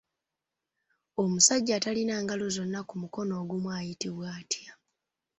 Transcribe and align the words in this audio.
Omusajja 1.23 1.73
atalina 1.75 2.15
ngalo 2.23 2.45
zonna 2.55 2.79
ku 2.89 2.95
mukono 3.01 3.33
ogumu 3.41 3.67
ayitibwa 3.77 4.27
atya? 4.39 4.71